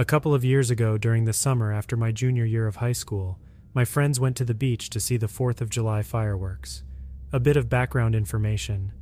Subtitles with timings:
[0.00, 3.40] A couple of years ago, during the summer after my junior year of high school,
[3.74, 6.84] my friends went to the beach to see the 4th of July fireworks.
[7.32, 8.92] A bit of background information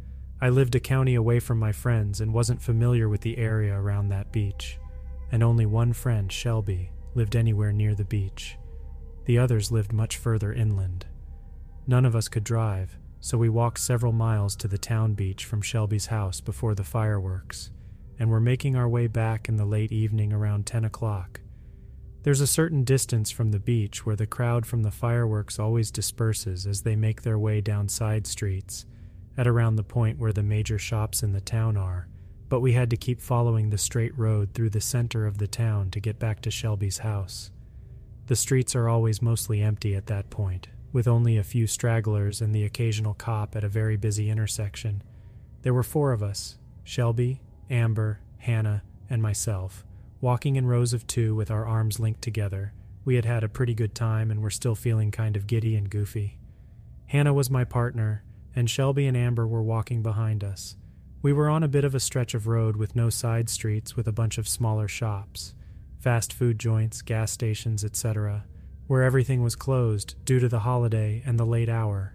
[0.41, 4.09] I lived a county away from my friends and wasn't familiar with the area around
[4.09, 4.79] that beach,
[5.31, 8.57] and only one friend, Shelby, lived anywhere near the beach.
[9.27, 11.05] The others lived much further inland.
[11.87, 15.61] None of us could drive, so we walked several miles to the town beach from
[15.61, 17.71] Shelby's house before the fireworks,
[18.19, 21.41] and we were making our way back in the late evening around 10 o'clock.
[22.23, 26.67] There's a certain distance from the beach where the crowd from the fireworks always disperses
[26.67, 28.85] as they make their way down side streets,
[29.37, 32.09] at around the point where the major shops in the town are,
[32.49, 35.91] but we had to keep following the straight road through the center of the town
[35.91, 37.51] to get back to Shelby's house.
[38.27, 42.55] The streets are always mostly empty at that point, with only a few stragglers and
[42.55, 45.03] the occasional cop at a very busy intersection.
[45.63, 49.85] There were four of us Shelby, Amber, Hannah, and myself,
[50.21, 52.73] walking in rows of two with our arms linked together.
[53.05, 55.89] We had had a pretty good time and were still feeling kind of giddy and
[55.91, 56.39] goofy.
[57.07, 60.77] Hannah was my partner, and Shelby and Amber were walking behind us.
[61.23, 64.07] We were on a bit of a stretch of road with no side streets with
[64.07, 65.55] a bunch of smaller shops,
[65.99, 68.45] fast food joints, gas stations, etc
[68.87, 72.15] where everything was closed due to the holiday and the late hour.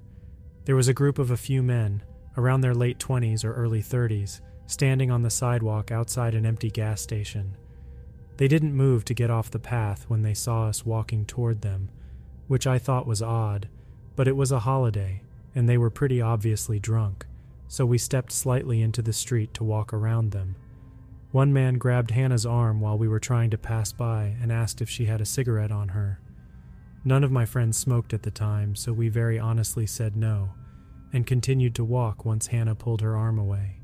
[0.66, 2.04] There was a group of a few men,
[2.38, 7.02] around their late 20s or early 30s, standing on the sidewalk outside an empty gas
[7.02, 7.56] station.
[8.38, 11.90] They didn't move to get off the path when they saw us walking toward them,
[12.48, 13.68] which I thought was odd,
[14.16, 15.22] but it was a holiday,
[15.54, 17.26] and they were pretty obviously drunk,
[17.68, 20.56] so we stepped slightly into the street to walk around them.
[21.32, 24.90] One man grabbed Hannah's arm while we were trying to pass by and asked if
[24.90, 26.20] she had a cigarette on her.
[27.06, 30.54] None of my friends smoked at the time, so we very honestly said no,
[31.14, 33.81] and continued to walk once Hannah pulled her arm away.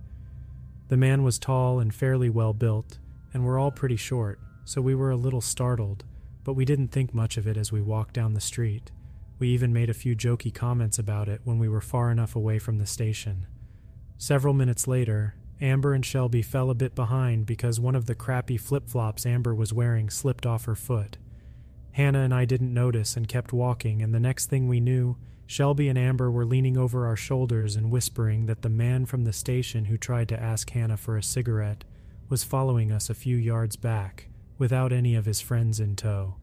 [0.89, 2.99] The man was tall and fairly well built,
[3.33, 6.05] and we're all pretty short, so we were a little startled,
[6.43, 8.91] but we didn't think much of it as we walked down the street.
[9.37, 12.57] We even made a few jokey comments about it when we were far enough away
[12.57, 13.47] from the station.
[14.17, 18.57] Several minutes later, Amber and Shelby fell a bit behind because one of the crappy
[18.57, 21.17] flip flops Amber was wearing slipped off her foot.
[21.97, 25.89] Hannah and I didn't notice and kept walking, and the next thing we knew, Shelby
[25.89, 29.85] and Amber were leaning over our shoulders and whispering that the man from the station
[29.85, 31.83] who tried to ask Hannah for a cigarette
[32.29, 34.27] was following us a few yards back,
[34.59, 36.35] without any of his friends in tow.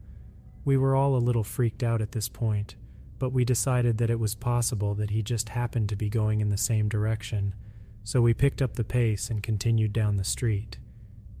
[0.65, 2.75] We were all a little freaked out at this point,
[3.17, 6.49] but we decided that it was possible that he just happened to be going in
[6.49, 7.55] the same direction,
[8.03, 10.79] so we picked up the pace and continued down the street.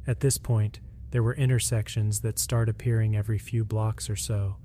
[0.07, 0.79] At this point,
[1.15, 4.57] there were intersections that start appearing every few blocks or so,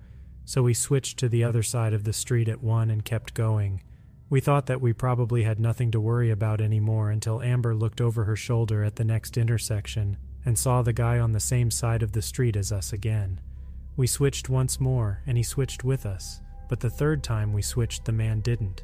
[0.44, 3.80] so we switched to the other side of the street at one and kept going.
[4.28, 8.24] We thought that we probably had nothing to worry about anymore until Amber looked over
[8.24, 12.10] her shoulder at the next intersection and saw the guy on the same side of
[12.10, 13.40] the street as us again.
[13.96, 18.06] We switched once more, and he switched with us, but the third time we switched,
[18.06, 18.82] the man didn't.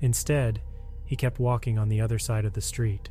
[0.00, 0.62] Instead,
[1.04, 3.08] he kept walking on the other side of the street.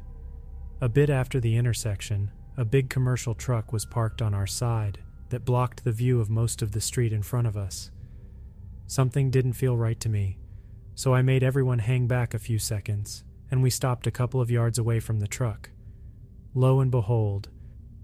[0.81, 5.00] A bit after the intersection, a big commercial truck was parked on our side
[5.30, 7.90] that blocked the view of most of the street in front of us.
[8.86, 10.38] Something didn't feel right to me,
[10.94, 14.52] so I made everyone hang back a few seconds, and we stopped a couple of
[14.52, 15.72] yards away from the truck.
[16.53, 17.50] Lo and behold,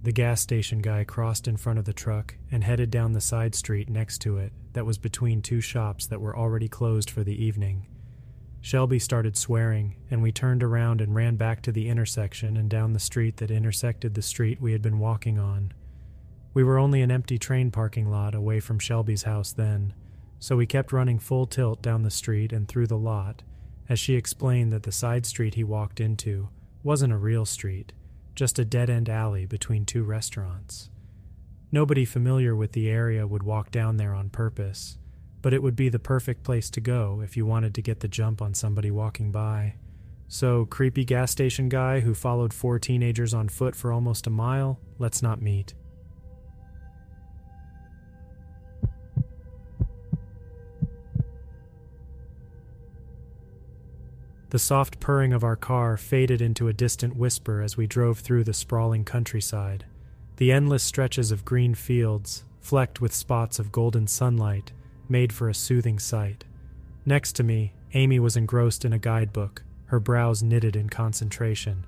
[0.02, 3.54] the gas station guy crossed in front of the truck and headed down the side
[3.54, 7.44] street next to it that was between two shops that were already closed for the
[7.44, 7.86] evening.
[8.62, 12.94] Shelby started swearing, and we turned around and ran back to the intersection and down
[12.94, 15.72] the street that intersected the street we had been walking on.
[16.54, 19.94] We were only an empty train parking lot away from Shelby's house then,
[20.40, 23.44] so we kept running full tilt down the street and through the lot,
[23.88, 26.50] as she explained that the side street he walked into
[26.84, 27.94] wasn't a real street,
[28.36, 30.90] just a dead end alley between two restaurants.
[31.72, 34.98] Nobody familiar with the area would walk down there on purpose
[35.42, 38.08] but it would be the perfect place to go if you wanted to get the
[38.08, 39.76] jump on somebody walking by.
[40.28, 44.80] So, creepy gas station guy who followed four teenagers on foot for almost a mile,
[45.00, 45.74] let's not meet.
[54.52, 58.46] The soft purring of our car faded into a distant whisper as we drove through
[58.46, 59.86] the sprawling countryside.
[60.38, 64.72] The endless stretches of green fields, flecked with spots of golden sunlight,
[65.10, 66.46] made for a soothing sight.
[67.06, 71.86] Next to me, Amy was engrossed in a guidebook, her brows knitted in concentration.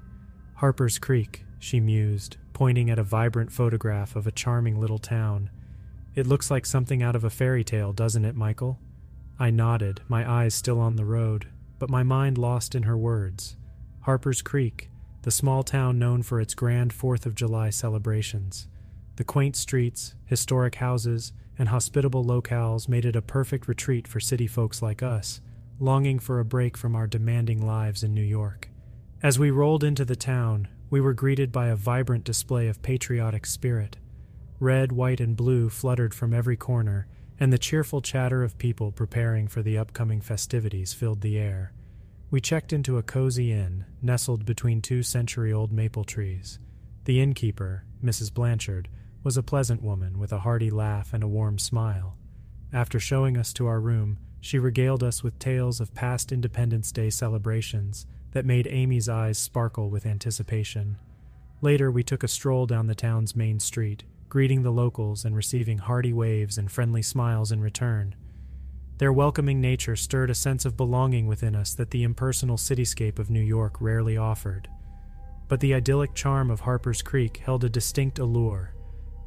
[0.56, 5.50] Harper's Creek, she mused, pointing at a vibrant photograph of a charming little town.
[6.16, 8.80] It looks like something out of a fairy tale, doesn't it, Michael?
[9.40, 11.48] I nodded, my eyes still on the road,
[11.80, 13.56] but my mind lost in her words.
[14.02, 14.90] Harper's Creek,
[15.22, 18.68] the small town known for its grand Fourth of July celebrations.
[19.18, 24.48] The quaint streets, historic houses, and hospitable locales made it a perfect retreat for city
[24.48, 25.42] folks like us,
[25.80, 28.68] longing for a break from our demanding lives in New York.
[29.22, 33.46] As we rolled into the town, we were greeted by a vibrant display of patriotic
[33.46, 33.98] spirit.
[34.60, 37.06] Red, white, and blue fluttered from every corner,
[37.40, 41.74] and the cheerful chatter of people preparing for the upcoming festivities filled the air.
[42.32, 46.58] We checked into a cozy inn, nestled between two century old maple trees.
[47.06, 48.34] The innkeeper, Mrs.
[48.34, 48.90] Blanchard,
[49.24, 52.18] was a pleasant woman with a hearty laugh and a warm smile.
[52.74, 57.10] After showing us to our room, she regaled us with tales of past Independence Day
[57.10, 60.98] celebrations that made Amy's eyes sparkle with anticipation.
[61.62, 65.78] Later, we took a stroll down the town's main street, greeting the locals and receiving
[65.78, 68.16] hearty waves and friendly smiles in return.
[68.98, 73.30] Their welcoming nature stirred a sense of belonging within us that the impersonal cityscape of
[73.30, 74.70] New York rarely offered.
[75.48, 78.74] But the idyllic charm of Harper's Creek held a distinct allure,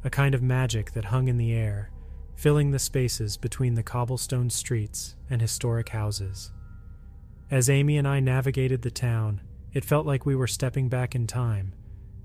[0.05, 1.89] a kind of magic that hung in the air,
[2.35, 6.51] filling the spaces between the cobblestone streets and historic houses.
[7.49, 9.41] As Amy and I navigated the town,
[9.73, 11.73] it felt like we were stepping back in time.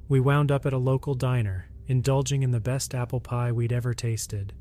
[0.09, 3.95] We wound up at a local diner, indulging in the best apple pie we'd ever
[3.95, 4.53] tasted.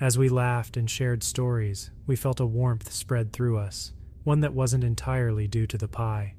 [0.00, 3.92] As we laughed and shared stories, we felt a warmth spread through us,
[4.22, 6.36] one that wasn't entirely due to the pie.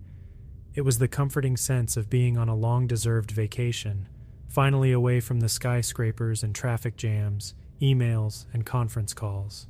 [0.74, 4.08] It was the comforting sense of being on a long deserved vacation,
[4.48, 9.68] finally away from the skyscrapers and traffic jams, emails, and conference calls.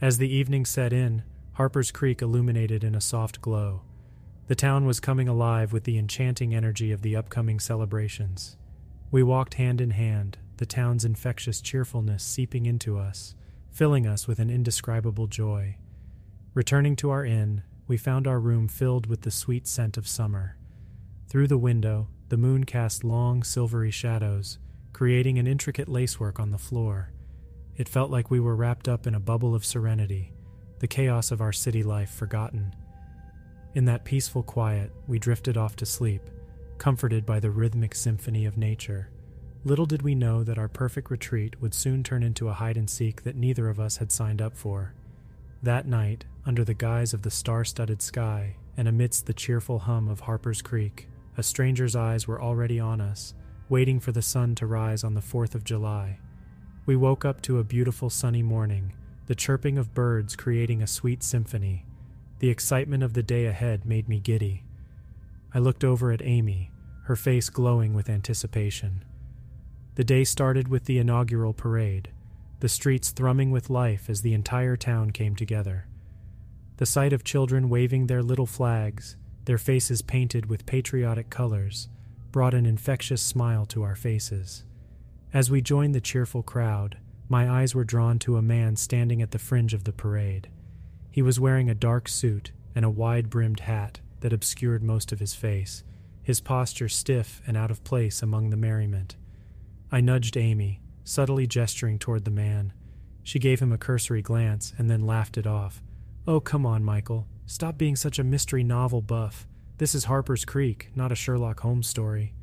[0.00, 1.24] As the evening set in,
[1.54, 3.82] Harper's Creek illuminated in a soft glow.
[4.46, 8.56] The town was coming alive with the enchanting energy of the upcoming celebrations.
[9.10, 13.34] We walked hand in hand, the town's infectious cheerfulness seeping into us,
[13.70, 15.76] filling us with an indescribable joy.
[16.54, 20.56] Returning to our inn, we found our room filled with the sweet scent of summer.
[21.28, 24.58] Through the window, the moon cast long, silvery shadows,
[24.92, 27.10] creating an intricate lacework on the floor.
[27.76, 30.32] It felt like we were wrapped up in a bubble of serenity,
[30.80, 32.74] the chaos of our city life forgotten.
[33.74, 36.22] In that peaceful quiet, we drifted off to sleep,
[36.78, 39.10] comforted by the rhythmic symphony of nature.
[39.64, 42.88] Little did we know that our perfect retreat would soon turn into a hide and
[42.88, 44.94] seek that neither of us had signed up for.
[45.62, 50.08] That night, under the guise of the star studded sky and amidst the cheerful hum
[50.08, 51.08] of Harper's Creek,
[51.38, 53.32] a stranger's eyes were already on us,
[53.68, 56.18] waiting for the sun to rise on the 4th of July.
[56.84, 58.92] We woke up to a beautiful sunny morning
[59.26, 61.84] the chirping of birds creating a sweet symphony.
[62.38, 64.64] The excitement of the day ahead made me giddy.
[65.52, 66.70] I looked over at Amy,
[67.04, 69.04] her face glowing with anticipation.
[69.96, 72.10] The day started with the inaugural parade,
[72.60, 75.86] the streets thrumming with life as the entire town came together.
[76.78, 79.16] The sight of children waving their little flags,
[79.48, 81.88] their faces painted with patriotic colors,
[82.30, 84.62] brought an infectious smile to our faces.
[85.32, 86.98] As we joined the cheerful crowd,
[87.30, 90.50] my eyes were drawn to a man standing at the fringe of the parade.
[91.10, 95.18] He was wearing a dark suit and a wide brimmed hat that obscured most of
[95.18, 95.82] his face,
[96.22, 99.16] his posture stiff and out of place among the merriment.
[99.90, 102.74] I nudged Amy, subtly gesturing toward the man.
[103.22, 105.82] She gave him a cursory glance and then laughed it off.
[106.26, 107.26] Oh, come on, Michael.
[107.50, 109.48] Stop being such a mystery novel buff.
[109.78, 112.34] This is Harper's Creek, not a Sherlock Holmes story.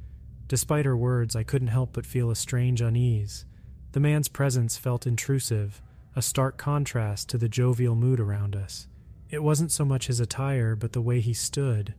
[0.47, 3.45] Despite her words, I couldn't help but feel a strange unease.
[3.91, 5.79] The man's presence felt intrusive,
[6.15, 8.87] a stark contrast to the jovial mood around us.
[9.29, 11.93] It wasn't so much his attire, but the way he stood,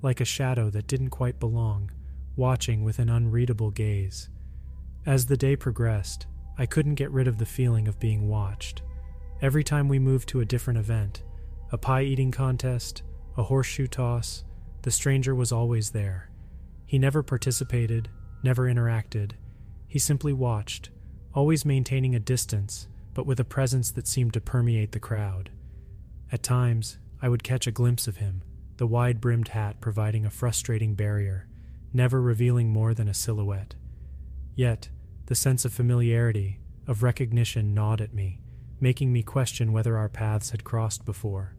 [0.00, 1.90] like a shadow that didn't quite belong,
[2.36, 4.28] watching with an unreadable gaze.
[5.04, 8.82] As the day progressed, I couldn't get rid of the feeling of being watched.
[9.40, 11.24] Every time we moved to a different event,
[11.72, 13.02] a pie eating contest,
[13.38, 14.44] a horseshoe toss,
[14.82, 16.30] the stranger was always there.
[16.84, 18.10] He never participated,
[18.42, 19.32] never interacted.
[19.88, 20.90] He simply watched,
[21.32, 25.50] always maintaining a distance, but with a presence that seemed to permeate the crowd.
[26.30, 28.42] At times, I would catch a glimpse of him,
[28.76, 31.48] the wide brimmed hat providing a frustrating barrier,
[31.90, 33.76] never revealing more than a silhouette.
[34.54, 34.90] Yet,
[35.24, 38.40] the sense of familiarity, of recognition gnawed at me,
[38.78, 41.54] making me question whether our paths had crossed before.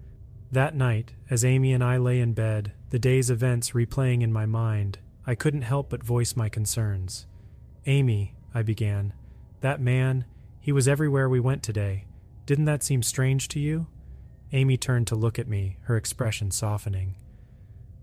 [0.54, 4.46] That night, as Amy and I lay in bed, the day's events replaying in my
[4.46, 7.26] mind, I couldn't help but voice my concerns.
[7.88, 9.14] Amy, I began,
[9.62, 10.26] that man,
[10.60, 12.06] he was everywhere we went today.
[12.46, 13.88] Didn't that seem strange to you?
[14.52, 17.16] Amy turned to look at me, her expression softening.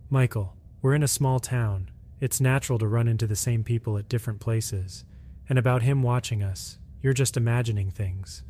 [0.09, 1.89] Michael, we're in a small town.
[2.19, 5.05] It's natural to run into the same people at different places.
[5.49, 8.43] And about him watching us, you're just imagining things.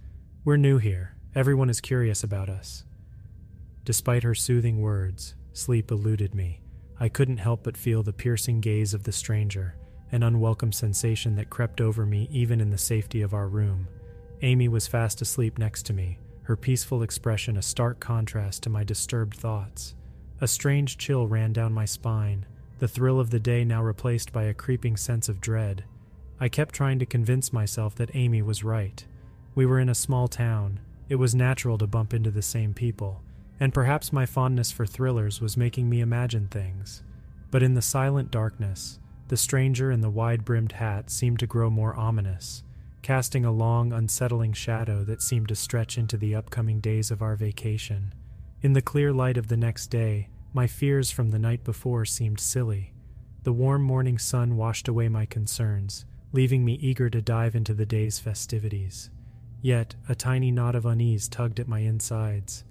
[0.43, 1.17] We're new here.
[1.35, 2.85] Everyone is curious about us.
[3.91, 6.61] Despite her soothing words, sleep eluded me.
[7.01, 9.75] I couldn't help but feel the piercing gaze of the stranger,
[10.13, 13.89] an unwelcome sensation that crept over me even in the safety of our room.
[14.43, 18.85] Amy was fast asleep next to me, her peaceful expression a stark contrast to my
[18.85, 19.97] disturbed thoughts.
[20.41, 22.47] A strange chill ran down my spine,
[22.79, 25.83] the thrill of the day now replaced by a creeping sense of dread.
[26.39, 29.05] I kept trying to convince myself that Amy was right.
[29.57, 30.79] We were in a small town.
[31.09, 33.25] It was natural to bump into the same people,
[33.61, 37.03] and perhaps my fondness for thrillers was making me imagine things.
[37.51, 38.99] But in the silent darkness,
[39.29, 42.65] the stranger in the wide brimmed hat seemed to grow more ominous,
[43.03, 47.37] casting a long, unsettling shadow that seemed to stretch into the upcoming days of our
[47.37, 48.15] vacation.
[48.63, 52.41] In the clear light of the next day, my fears from the night before seemed
[52.41, 52.93] silly.
[53.43, 57.87] The warm morning sun washed away my concerns, leaving me eager to dive into the
[57.87, 59.11] day's festivities.
[59.63, 62.65] Yet, a tiny knot of unease tugged at my insides.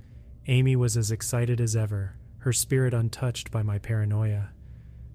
[0.49, 4.49] Amy was as excited as ever, her spirit untouched by my paranoia.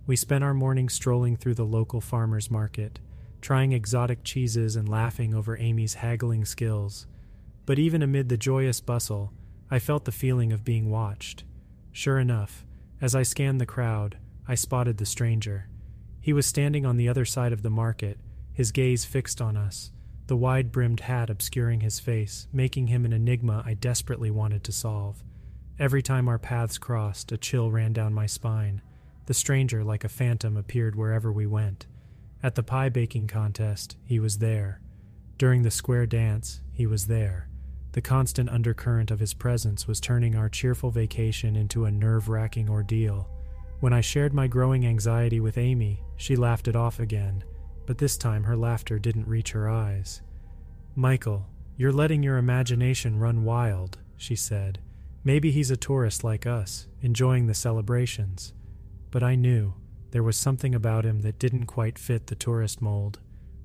[0.07, 3.01] We spent our morning strolling through the local farmer's market,
[3.41, 7.09] trying exotic cheeses and laughing over Amy's haggling skills.
[7.67, 9.33] But even amid the joyous bustle,
[9.73, 11.43] I felt the feeling of being watched.
[11.91, 12.65] Sure enough,
[13.01, 15.67] as I scanned the crowd, I spotted the stranger.
[16.21, 18.21] He was standing on the other side of the market,
[18.53, 19.91] his gaze fixed on us,
[20.27, 24.73] the wide brimmed hat obscuring his face, making him an enigma I desperately wanted to
[24.73, 25.23] solve.
[25.79, 28.81] Every time our paths crossed, a chill ran down my spine.
[29.27, 31.87] The stranger, like a phantom, appeared wherever we went.
[32.43, 34.81] At the pie baking contest, he was there.
[35.37, 37.49] During the square dance, he was there.
[37.93, 42.69] The constant undercurrent of his presence was turning our cheerful vacation into a nerve wracking
[42.69, 43.29] ordeal.
[43.81, 47.45] When I shared my growing anxiety with Amy, she laughed it off again,
[47.87, 50.23] but this time her laughter didn't reach her eyes.
[50.95, 54.79] Michael, you're letting your imagination run wild, she said.
[55.25, 58.53] Maybe he's a tourist like us, enjoying the celebrations
[59.15, 59.75] but I knew
[60.11, 63.21] there was something about him that didn't quite fit the tourist mold.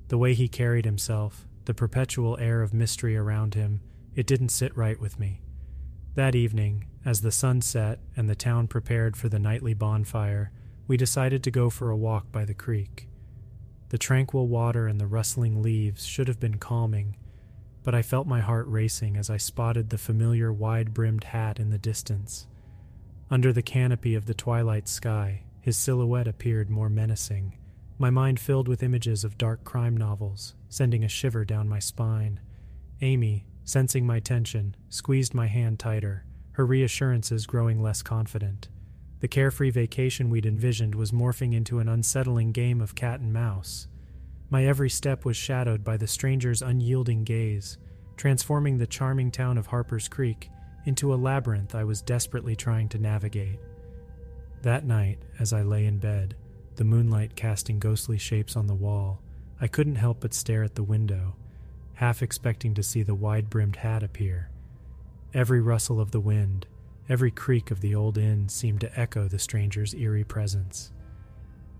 [0.06, 3.80] The way he carried himself, the perpetual air of mystery around him,
[4.14, 5.42] it didn't sit right with me.
[6.14, 10.52] That evening, as the sun set and the town prepared for the nightly bonfire,
[10.86, 13.08] we decided to go for a walk by the creek.
[13.90, 17.16] The tranquil water and the rustling leaves should have been calming,
[17.82, 21.70] but I felt my heart racing as I spotted the familiar wide brimmed hat in
[21.70, 22.46] the distance.
[23.30, 27.56] Under the canopy of the twilight sky, his silhouette appeared more menacing.
[27.98, 32.38] My mind filled with images of dark crime novels, sending a shiver down my spine.
[33.00, 38.68] Amy, sensing my tension, squeezed my hand tighter, her reassurances growing less confident.
[39.20, 43.86] The carefree vacation we'd envisioned was morphing into an unsettling game of cat and mouse.
[44.48, 47.78] My every step was shadowed by the stranger's unyielding gaze,
[48.16, 50.50] transforming the charming town of Harper's Creek
[50.86, 53.60] into a labyrinth I was desperately trying to navigate.
[54.62, 56.34] That night, as I lay in bed,
[56.76, 59.22] the moonlight casting ghostly shapes on the wall,
[59.60, 61.36] I couldn't help but stare at the window,
[61.94, 64.50] half expecting to see the wide brimmed hat appear.
[65.34, 66.66] Every rustle of the wind,
[67.10, 70.92] every creak of the old inn seemed to echo the stranger's eerie presence.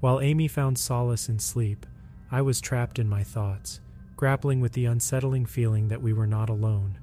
[0.00, 1.86] While Amy found solace in sleep,
[2.30, 3.80] I was trapped in my thoughts,
[4.16, 6.98] grappling with the unsettling feeling that we were not alone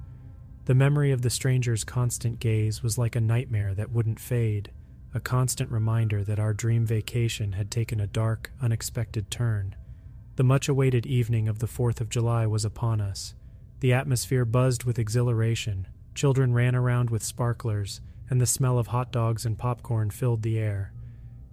[0.68, 4.70] the memory of the stranger's constant gaze was like a nightmare that wouldn't fade,
[5.14, 9.78] a constant reminder that our dream vacation had taken a dark, unexpected turn.
[10.36, 13.34] The much awaited evening of the 4th of July was upon us.
[13.80, 19.12] The atmosphere buzzed with exhilaration, children ran around with sparklers, and the smell of hot
[19.12, 20.92] dogs and popcorn filled the air.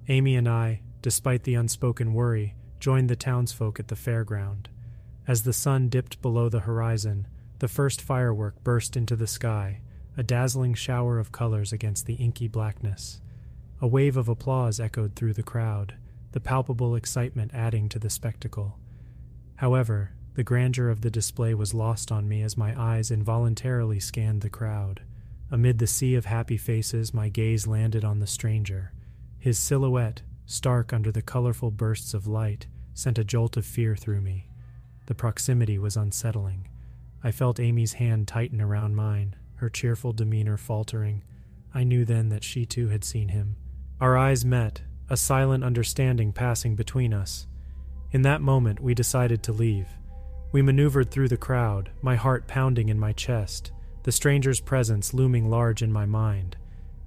[0.09, 4.67] Amy and I, despite the unspoken worry, joined the townsfolk at the fairground.
[5.27, 7.27] As the sun dipped below the horizon,
[7.61, 9.81] the first firework burst into the sky,
[10.17, 13.21] a dazzling shower of colors against the inky blackness.
[13.81, 15.95] A wave of applause echoed through the crowd,
[16.33, 18.79] the palpable excitement adding to the spectacle.
[19.57, 24.41] However, the grandeur of the display was lost on me as my eyes involuntarily scanned
[24.41, 25.03] the crowd.
[25.55, 28.93] Amid the sea of happy faces, my gaze landed on the stranger.
[29.39, 34.21] His silhouette, stark under the colorful bursts of light, sent a jolt of fear through
[34.21, 34.49] me.
[35.07, 36.67] The proximity was unsettling.
[37.23, 41.23] I felt Amy's hand tighten around mine, her cheerful demeanor faltering.
[41.73, 43.55] I knew then that she too had seen him.
[44.01, 47.47] Our eyes met, a silent understanding passing between us.
[48.11, 49.87] In that moment, we decided to leave.
[50.51, 53.71] We maneuvered through the crowd, my heart pounding in my chest,
[54.05, 56.57] the stranger's presence looming large in my mind.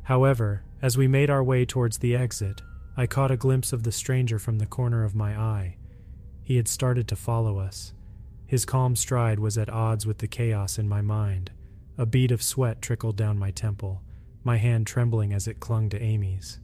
[0.04, 2.62] However, as we made our way towards the exit,
[2.96, 5.77] I caught a glimpse of the stranger from the corner of my eye.
[6.44, 7.94] He had started to follow us.
[8.48, 11.51] His calm stride was at odds with the chaos in my mind.
[11.98, 14.01] A bead of sweat trickled down my temple,
[14.44, 16.60] my hand trembling as it clung to Amy's.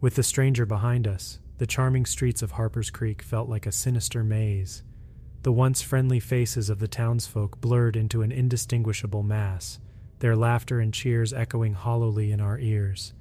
[0.00, 4.24] With the stranger behind us, the charming streets of Harper's Creek felt like a sinister
[4.24, 4.82] maze.
[5.42, 9.78] The once friendly faces of the townsfolk blurred into an indistinguishable mass,
[10.18, 13.14] their laughter and cheers echoing hollowly in our ears.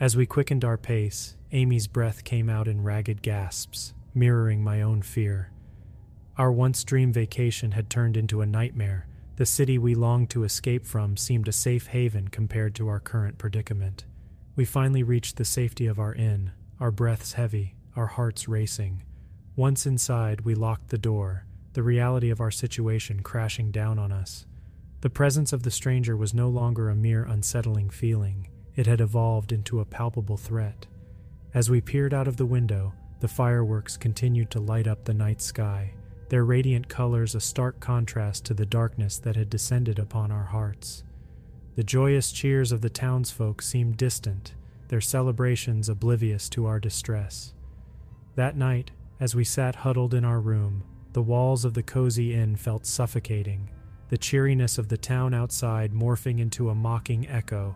[0.00, 5.02] As we quickened our pace, Amy's breath came out in ragged gasps, mirroring my own
[5.02, 5.50] fear.
[6.38, 9.06] Our once dream vacation had turned into a nightmare.
[9.36, 13.38] The city we longed to escape from seemed a safe haven compared to our current
[13.38, 14.04] predicament.
[14.56, 19.02] We finally reached the safety of our inn, our breaths heavy, our hearts racing.
[19.54, 21.44] Once inside, we locked the door,
[21.78, 24.44] the reality of our situation crashing down on us.
[25.00, 29.52] The presence of the stranger was no longer a mere unsettling feeling, it had evolved
[29.52, 30.88] into a palpable threat.
[31.54, 35.40] As we peered out of the window, the fireworks continued to light up the night
[35.40, 35.94] sky,
[36.30, 41.04] their radiant colors a stark contrast to the darkness that had descended upon our hearts.
[41.76, 44.56] The joyous cheers of the townsfolk seemed distant,
[44.88, 47.54] their celebrations oblivious to our distress.
[48.34, 50.82] That night, as we sat huddled in our room,
[51.18, 53.68] the walls of the cozy inn felt suffocating,
[54.08, 57.74] the cheeriness of the town outside morphing into a mocking echo.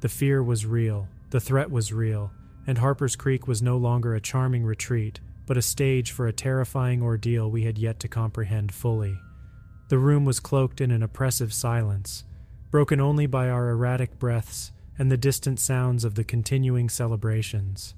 [0.00, 2.30] The fear was real, the threat was real,
[2.66, 7.00] and Harper's Creek was no longer a charming retreat, but a stage for a terrifying
[7.00, 9.18] ordeal we had yet to comprehend fully.
[9.88, 12.24] The room was cloaked in an oppressive silence,
[12.70, 17.94] broken only by our erratic breaths and the distant sounds of the continuing celebrations.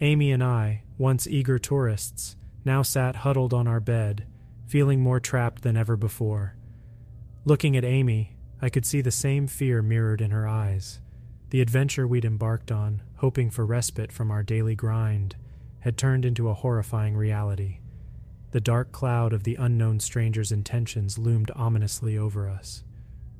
[0.00, 4.26] Amy and I, once eager tourists, now sat huddled on our bed,
[4.66, 6.56] feeling more trapped than ever before.
[7.44, 11.00] Looking at Amy, I could see the same fear mirrored in her eyes.
[11.50, 15.36] The adventure we'd embarked on, hoping for respite from our daily grind,
[15.80, 17.78] had turned into a horrifying reality.
[18.52, 22.84] The dark cloud of the unknown stranger's intentions loomed ominously over us.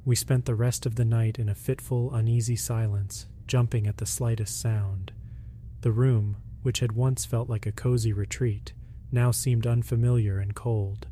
[0.04, 4.06] We spent the rest of the night in a fitful, uneasy silence, jumping at the
[4.06, 5.12] slightest sound.
[5.82, 8.72] The room, which had once felt like a cozy retreat,
[9.12, 11.06] now seemed unfamiliar and cold.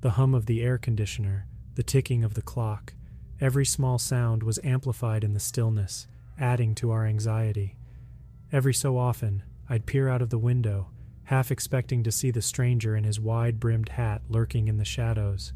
[0.00, 2.94] The hum of the air conditioner, the ticking of the clock,
[3.40, 6.06] every small sound was amplified in the stillness,
[6.38, 7.76] adding to our anxiety.
[8.50, 10.88] Every so often, I'd peer out of the window,
[11.24, 15.52] half expecting to see the stranger in his wide brimmed hat lurking in the shadows,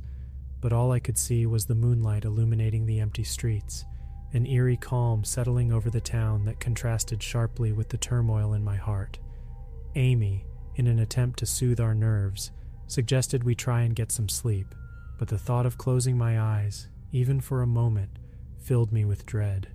[0.61, 3.85] but all I could see was the moonlight illuminating the empty streets,
[4.33, 8.77] an eerie calm settling over the town that contrasted sharply with the turmoil in my
[8.77, 9.19] heart.
[9.95, 10.45] Amy,
[10.77, 12.53] in an attempt to soothe our nerves,
[12.87, 14.75] suggested we try and get some sleep,
[15.19, 18.19] but the thought of closing my eyes, even for a moment,
[18.59, 19.69] filled me with dread.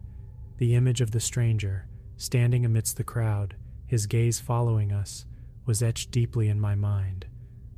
[0.58, 1.88] The image of the stranger,
[2.18, 3.56] standing amidst the crowd,
[3.88, 5.26] his gaze following us,
[5.66, 7.26] was etched deeply in my mind.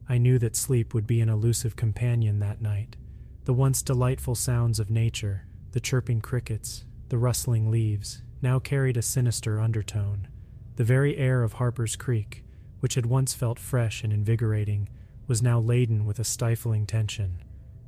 [0.08, 2.98] I knew that sleep would be an elusive companion that night.
[3.46, 9.02] The once delightful sounds of nature, the chirping crickets, the rustling leaves, now carried a
[9.02, 10.28] sinister undertone.
[10.76, 12.44] The very air of Harper's Creek,
[12.84, 14.90] which had once felt fresh and invigorating,
[15.26, 17.42] was now laden with a stifling tension.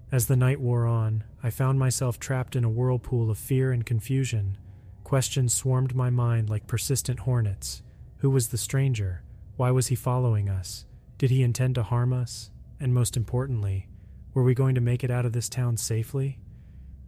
[0.10, 3.86] As the night wore on, I found myself trapped in a whirlpool of fear and
[3.86, 4.58] confusion.
[5.04, 7.84] Questions swarmed my mind like persistent hornets.
[8.20, 9.22] Who was the stranger?
[9.58, 10.86] Why was he following us?
[11.18, 12.50] Did he intend to harm us?
[12.80, 13.90] And most importantly,
[14.34, 16.40] were we going to make it out of this town safely?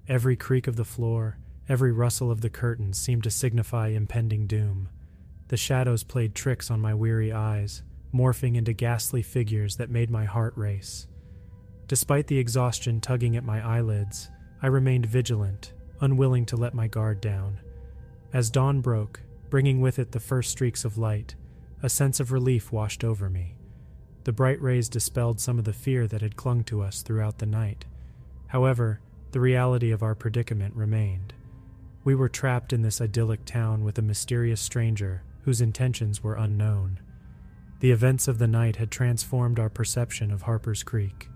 [0.10, 1.38] Every creak of the floor,
[1.70, 4.90] every rustle of the curtains seemed to signify impending doom.
[5.50, 7.84] The shadows played tricks on my weary eyes,
[8.14, 11.08] morphing into ghastly figures that made my heart race.
[11.88, 14.30] Despite the exhaustion tugging at my eyelids,
[14.62, 17.60] I remained vigilant, unwilling to let my guard down.
[18.34, 21.36] As dawn broke, bringing with it the first streaks of light,
[21.82, 23.56] a sense of relief washed over me.
[24.26, 27.46] The bright rays dispelled some of the fear that had clung to us throughout the
[27.46, 27.86] night.
[28.48, 29.00] However,
[29.32, 31.34] the reality of our predicament remained.
[32.04, 37.00] We were trapped in this idyllic town with a mysterious stranger whose intentions were unknown.
[37.80, 41.30] The events of the night had transformed our perception of Harper's Creek.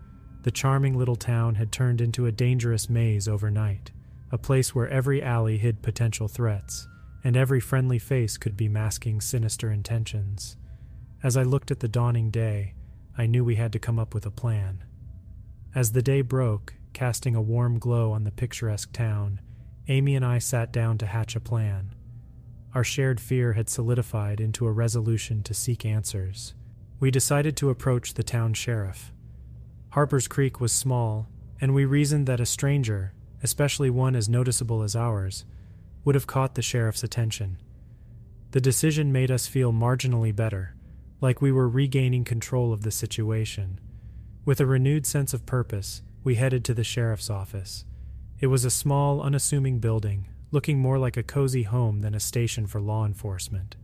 [0.44, 3.92] The charming little town had turned into a dangerous maze overnight,
[4.30, 6.90] a place where every alley hid potential threats,
[7.24, 10.58] and every friendly face could be masking sinister intentions.
[11.24, 12.74] As I looked at the dawning day,
[13.18, 14.84] I knew we had to come up with a plan.
[15.74, 19.40] As the day broke, casting a warm glow on the picturesque town,
[19.88, 21.96] Amy and I sat down to hatch a plan.
[22.74, 26.54] Our shared fear had solidified into a resolution to seek answers.
[27.00, 29.12] We decided to approach the town sheriff.
[29.90, 31.28] Harper's Creek was small,
[31.60, 35.44] and we reasoned that a stranger, especially one as noticeable as ours,
[36.06, 37.58] would have caught the sheriff's attention.
[38.52, 40.76] The decision made us feel marginally better,
[41.20, 43.80] like we were regaining control of the situation.
[44.46, 47.86] With a renewed sense of purpose, we headed to the sheriff's office.
[48.40, 52.68] It was a small, unassuming building, looking more like a cozy home than a station
[52.68, 53.78] for law enforcement.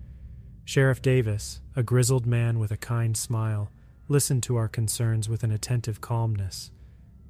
[0.65, 3.71] Sheriff Davis, a grizzled man with a kind smile,
[4.09, 6.71] listened to our concerns with an attentive calmness.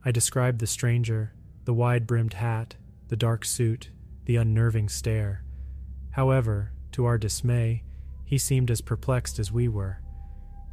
[0.03, 1.33] I described the stranger,
[1.65, 2.75] the wide brimmed hat,
[3.09, 3.89] the dark suit,
[4.25, 5.43] the unnerving stare.
[6.11, 7.83] However, to our dismay,
[8.25, 10.01] he seemed as perplexed as we were.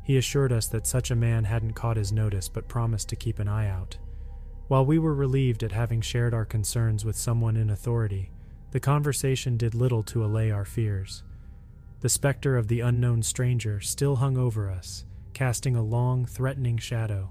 [0.03, 3.38] He assured us that such a man hadn't caught his notice but promised to keep
[3.38, 3.98] an eye out.
[4.68, 8.31] While we were relieved at having shared our concerns with someone in authority,
[8.75, 11.23] the conversation did little to allay our fears.
[12.01, 17.31] The specter of the unknown stranger still hung over us, casting a long, threatening shadow.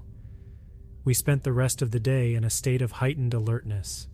[1.04, 4.08] We spent the rest of the day in a state of heightened alertness.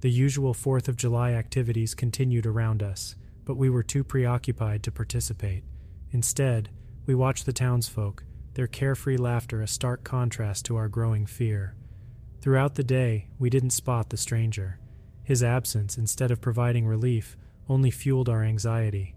[0.00, 4.92] The usual Fourth of July activities continued around us, but we were too preoccupied to
[4.92, 5.64] participate.
[6.12, 6.68] Instead,
[7.04, 8.22] we watched the townsfolk,
[8.54, 11.74] their carefree laughter a stark contrast to our growing fear.
[12.40, 14.78] Throughout the day, we didn't spot the stranger.
[15.26, 17.36] His absence, instead of providing relief,
[17.68, 19.16] only fueled our anxiety.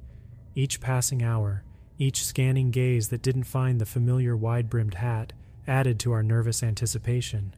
[0.55, 1.63] Each passing hour,
[1.99, 5.33] each scanning gaze that didn't find the familiar wide brimmed hat,
[5.67, 7.55] added to our nervous anticipation.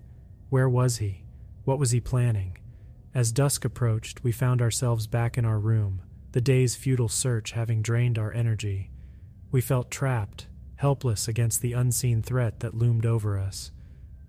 [0.50, 1.24] Where was he?
[1.64, 2.58] What was he planning?
[3.16, 6.02] As dusk approached, we found ourselves back in our room,
[6.34, 8.92] the day's futile search having drained our energy.
[9.50, 13.72] We felt trapped, helpless against the unseen threat that loomed over us.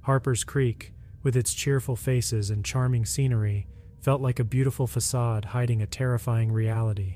[0.02, 0.92] Harper's Creek,
[1.24, 3.66] with its cheerful faces and charming scenery,
[4.03, 7.15] felt like a beautiful facade hiding a terrifying reality.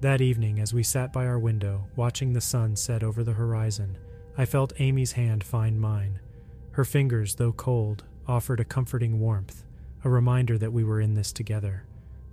[0.00, 3.96] That evening, as we sat by our window, watching the sun set over the horizon,
[4.36, 6.18] I felt Amy's hand find mine.
[6.72, 9.64] Her fingers, though cold, offered a comforting warmth,
[10.04, 11.84] a reminder that we were in this together.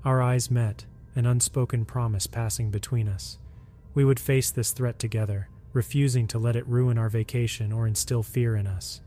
[0.04, 3.38] Our eyes met, an unspoken promise passing between us.
[3.94, 8.24] We would face this threat together, refusing to let it ruin our vacation or instill
[8.24, 9.02] fear in us.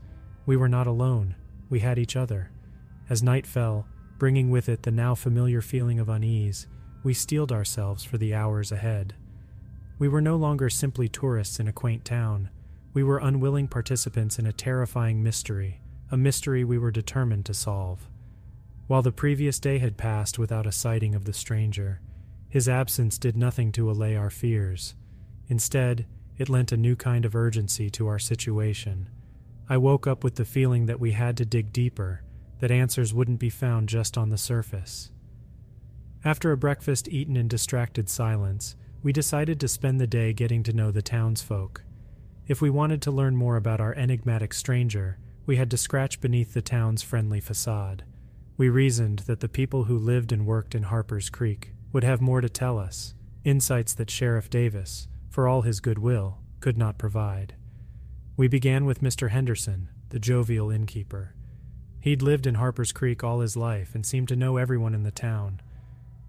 [0.45, 1.35] We were not alone,
[1.69, 2.51] we had each other.
[3.09, 3.87] As night fell,
[4.19, 6.67] bringing with it the now familiar feeling of unease,
[7.03, 9.15] we steeled ourselves for the hours ahead.
[9.97, 12.49] We were no longer simply tourists in a quaint town.
[12.93, 18.09] We were unwilling participants in a terrifying mystery, a mystery we were determined to solve.
[18.87, 22.01] While the previous day had passed without a sighting of the stranger,
[22.49, 24.95] his absence did nothing to allay our fears.
[25.47, 26.05] Instead,
[26.37, 29.07] it lent a new kind of urgency to our situation.
[29.69, 32.23] I woke up with the feeling that we had to dig deeper,
[32.59, 35.11] that answers wouldn't be found just on the surface.
[36.23, 40.73] After a breakfast eaten in distracted silence, we decided to spend the day getting to
[40.73, 41.83] know the townsfolk.
[42.47, 46.53] If we wanted to learn more about our enigmatic stranger, we had to scratch beneath
[46.53, 48.03] the town's friendly facade.
[48.57, 52.41] We reasoned that the people who lived and worked in Harper's Creek would have more
[52.41, 53.13] to tell us,
[53.45, 57.55] insights that Sheriff Davis, for all his goodwill, could not provide.
[58.35, 59.29] We began with Mr.
[59.29, 61.35] Henderson, the jovial innkeeper.
[62.01, 65.11] He'd lived in Harper's Creek all his life and seemed to know everyone in the
[65.11, 65.61] town.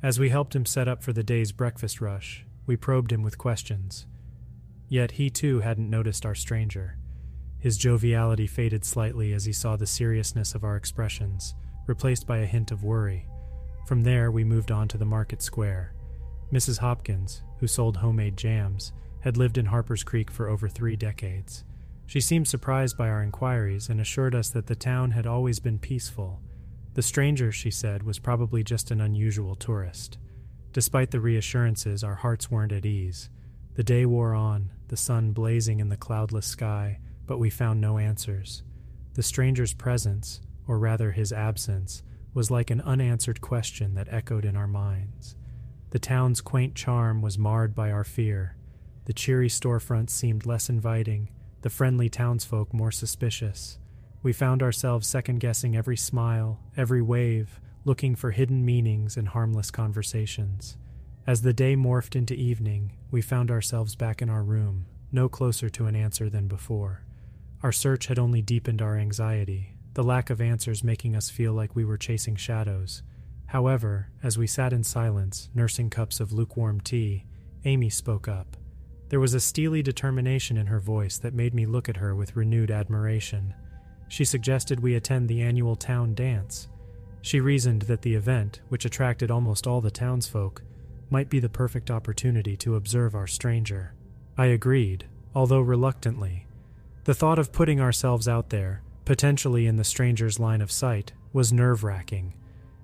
[0.02, 3.38] As we helped him set up for the day's breakfast rush, we probed him with
[3.38, 4.06] questions.
[4.88, 6.96] Yet he too hadn't noticed our stranger.
[7.58, 11.54] His joviality faded slightly as he saw the seriousness of our expressions,
[11.86, 13.28] replaced by a hint of worry.
[13.86, 15.94] From there, we moved on to the market square.
[16.52, 16.78] Mrs.
[16.78, 21.64] Hopkins, who sold homemade jams, had lived in Harper's Creek for over three decades.
[22.10, 25.78] She seemed surprised by our inquiries and assured us that the town had always been
[25.78, 26.42] peaceful
[26.94, 30.18] the stranger, she said, was probably just an unusual tourist.
[30.72, 33.30] Despite the reassurances, our hearts weren't at ease.
[33.74, 37.98] The day wore on, the sun blazing in the cloudless sky, but we found no
[37.98, 38.64] answers.
[39.14, 42.02] The stranger's presence, or rather his absence,
[42.34, 45.36] was like an unanswered question that echoed in our minds.
[45.90, 48.56] The town's quaint charm was marred by our fear.
[49.04, 51.30] The cheery storefronts seemed less inviting,
[51.62, 53.78] the friendly townsfolk more suspicious.
[54.22, 59.70] We found ourselves second guessing every smile, every wave, looking for hidden meanings in harmless
[59.70, 60.76] conversations.
[61.26, 65.68] As the day morphed into evening, we found ourselves back in our room, no closer
[65.70, 67.02] to an answer than before.
[67.62, 71.74] Our search had only deepened our anxiety, the lack of answers making us feel like
[71.74, 73.02] we were chasing shadows.
[73.46, 77.24] However, as we sat in silence, nursing cups of lukewarm tea,
[77.64, 78.56] Amy spoke up.
[79.10, 82.36] There was a steely determination in her voice that made me look at her with
[82.36, 83.52] renewed admiration.
[84.08, 86.68] She suggested we attend the annual town dance.
[87.20, 90.62] She reasoned that the event, which attracted almost all the townsfolk,
[91.10, 93.94] might be the perfect opportunity to observe our stranger.
[94.38, 96.46] I agreed, although reluctantly.
[97.02, 101.52] The thought of putting ourselves out there, potentially in the stranger's line of sight, was
[101.52, 102.34] nerve wracking.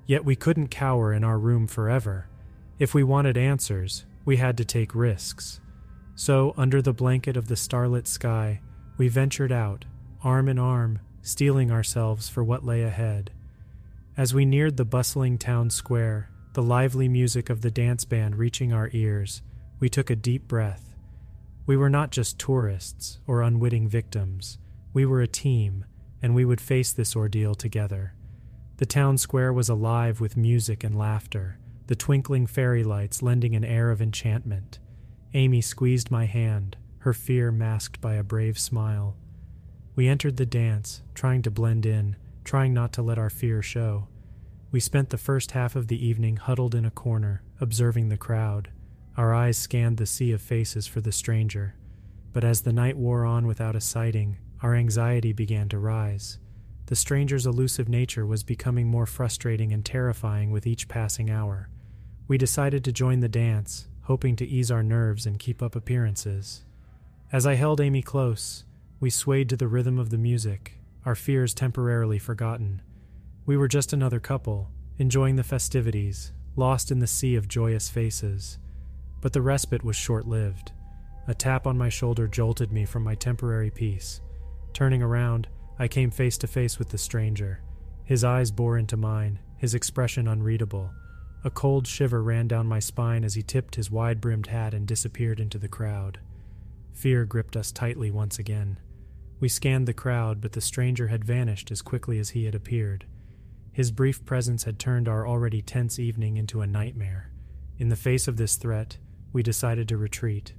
[0.07, 2.27] Yet we couldn't cower in our room forever.
[2.81, 5.61] If we wanted answers, we had to take risks.
[6.19, 8.63] So, under the blanket of the starlit sky,
[8.97, 9.85] we ventured out,
[10.25, 13.31] arm in arm, steeling ourselves for what lay ahead.
[14.17, 18.73] As we neared the bustling town square, the lively music of the dance band reaching
[18.73, 19.43] our ears,
[19.79, 20.95] we took a deep breath.
[21.67, 24.57] We were not just tourists or unwitting victims.
[24.95, 25.85] We were a team,
[26.23, 28.15] and we would face this ordeal together.
[28.79, 33.65] The town square was alive with music and laughter, the twinkling fairy lights lending an
[33.65, 34.79] air of enchantment.
[35.37, 39.19] Amy squeezed my hand, her fear masked by a brave smile.
[39.95, 44.09] We entered the dance, trying to blend in, trying not to let our fear show.
[44.71, 48.71] We spent the first half of the evening huddled in a corner, observing the crowd.
[49.19, 51.75] Our eyes scanned the sea of faces for the stranger.
[52.33, 56.39] But as the night wore on without a sighting, our anxiety began to rise.
[56.87, 61.69] The stranger's elusive nature was becoming more frustrating and terrifying with each passing hour.
[62.27, 66.65] We decided to join the dance, hoping to ease our nerves and keep up appearances.
[67.33, 68.65] As I held Amy close,
[69.01, 72.83] we swayed to the rhythm of the music, our fears temporarily forgotten.
[73.47, 78.59] We were just another couple, enjoying the festivities, lost in the sea of joyous faces.
[79.21, 80.71] But the respite was short lived.
[81.27, 84.21] A tap on my shoulder jolted me from my temporary peace.
[84.73, 85.49] Turning around,
[85.81, 87.61] I came face to face with the stranger.
[88.05, 90.93] His eyes bore into mine, his expression unreadable.
[91.47, 94.85] A cold shiver ran down my spine as he tipped his wide brimmed hat and
[94.85, 96.19] disappeared into the crowd.
[96.93, 98.81] Fear gripped us tightly once again.
[99.39, 103.07] We scanned the crowd, but the stranger had vanished as quickly as he had appeared.
[103.73, 107.31] His brief presence had turned our already tense evening into a nightmare.
[107.79, 108.99] In the face of this threat,
[109.33, 110.53] we decided to retreat.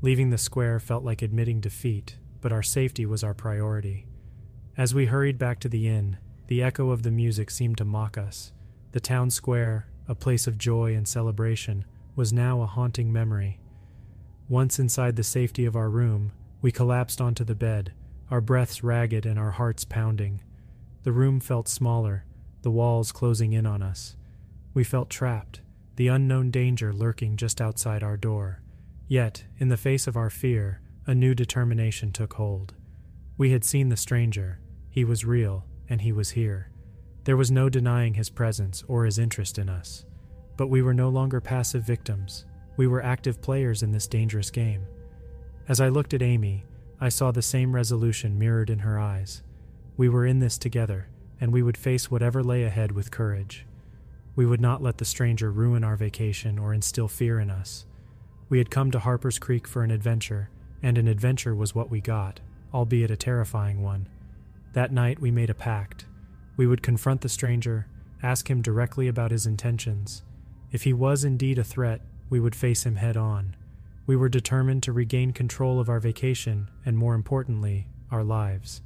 [0.00, 4.08] Leaving the square felt like admitting defeat, but our safety was our priority.
[4.76, 6.16] As we hurried back to the inn,
[6.48, 8.50] the echo of the music seemed to mock us.
[8.90, 11.84] The town square, a place of joy and celebration,
[12.14, 13.58] was now a haunting memory.
[14.48, 17.92] Once inside the safety of our room, we collapsed onto the bed,
[18.30, 20.42] our breaths ragged and our hearts pounding.
[21.04, 22.24] The room felt smaller,
[22.62, 24.16] the walls closing in on us.
[24.74, 25.60] We felt trapped,
[25.96, 28.62] the unknown danger lurking just outside our door.
[29.08, 32.74] Yet, in the face of our fear, a new determination took hold.
[33.36, 36.71] We had seen the stranger, he was real, and he was here.
[37.24, 40.04] There was no denying his presence or his interest in us.
[40.56, 42.46] But we were no longer passive victims.
[42.76, 44.84] We were active players in this dangerous game.
[45.68, 46.64] As I looked at Amy,
[47.00, 49.42] I saw the same resolution mirrored in her eyes.
[49.96, 51.08] We were in this together,
[51.40, 53.66] and we would face whatever lay ahead with courage.
[54.34, 57.86] We would not let the stranger ruin our vacation or instill fear in us.
[58.48, 60.50] We had come to Harper's Creek for an adventure,
[60.82, 62.40] and an adventure was what we got,
[62.72, 64.08] albeit a terrifying one.
[64.72, 66.06] That night we made a pact.
[66.56, 67.86] We would confront the stranger,
[68.22, 70.22] ask him directly about his intentions.
[70.70, 73.56] If he was indeed a threat, we would face him head on.
[74.06, 78.82] We were determined to regain control of our vacation and, more importantly, our lives.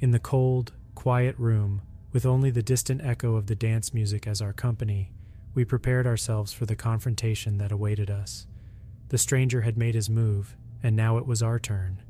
[0.00, 4.42] In the cold, quiet room, with only the distant echo of the dance music as
[4.42, 5.10] our company,
[5.54, 8.46] we prepared ourselves for the confrontation that awaited us.
[9.08, 12.02] The stranger had made his move, and now it was our turn.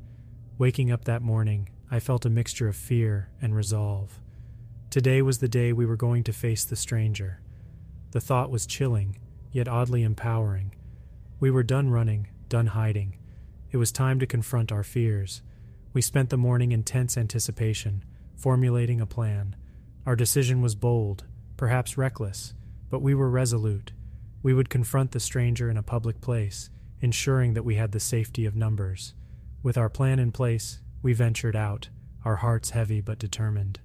[0.57, 4.19] Waking up that morning, I felt a mixture of fear and resolve.
[4.93, 7.41] Today was the day we were going to face the stranger.
[8.11, 9.17] The thought was chilling,
[9.51, 10.75] yet oddly empowering.
[11.39, 13.17] We were done running, done hiding.
[13.71, 15.41] It was time to confront our fears.
[15.93, 19.55] We spent the morning in tense anticipation, formulating a plan.
[20.05, 21.23] Our decision was bold,
[21.57, 22.53] perhaps reckless,
[22.91, 23.93] but we were resolute.
[24.43, 26.69] We would confront the stranger in a public place,
[27.01, 29.15] ensuring that we had the safety of numbers.
[29.63, 31.89] With our plan in place, we ventured out,
[32.23, 33.79] our hearts heavy but determined.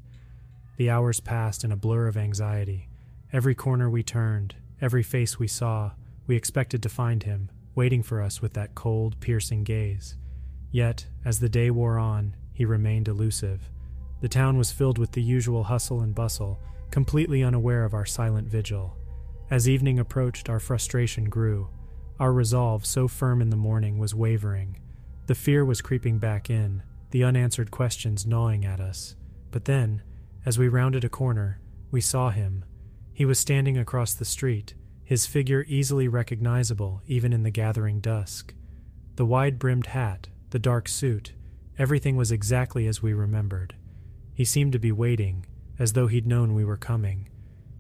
[0.78, 2.88] The hours passed in a blur of anxiety.
[3.32, 5.90] Every corner we turned, every face we saw,
[6.28, 10.14] we expected to find him, waiting for us with that cold, piercing gaze.
[10.70, 13.72] Yet, as the day wore on, he remained elusive.
[14.20, 16.60] The town was filled with the usual hustle and bustle,
[16.92, 18.96] completely unaware of our silent vigil.
[19.50, 21.70] As evening approached, our frustration grew.
[22.20, 24.78] Our resolve, so firm in the morning, was wavering.
[25.26, 29.16] The fear was creeping back in, the unanswered questions gnawing at us.
[29.50, 30.02] But then,
[30.44, 32.64] as we rounded a corner, we saw him.
[33.12, 34.74] He was standing across the street,
[35.04, 38.54] his figure easily recognizable even in the gathering dusk.
[39.16, 41.32] The wide brimmed hat, the dark suit,
[41.78, 43.74] everything was exactly as we remembered.
[44.34, 45.46] He seemed to be waiting,
[45.78, 47.28] as though he'd known we were coming.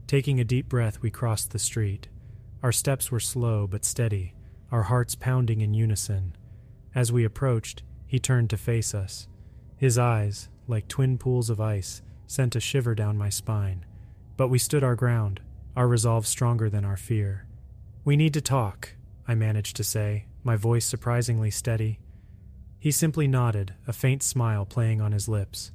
[0.06, 2.08] Taking a deep breath, we crossed the street.
[2.62, 4.34] Our steps were slow but steady,
[4.72, 6.34] our hearts pounding in unison.
[6.94, 9.28] As we approached, he turned to face us.
[9.76, 13.84] His eyes, like twin pools of ice, sent a shiver down my spine.
[14.36, 15.40] But we stood our ground,
[15.74, 17.48] our resolve stronger than our fear.
[18.04, 18.90] We need to talk,
[19.26, 21.98] I managed to say, my voice surprisingly steady.
[22.78, 25.72] He simply nodded, a faint smile playing on his lips.